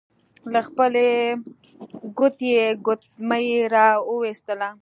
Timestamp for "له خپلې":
0.53-1.07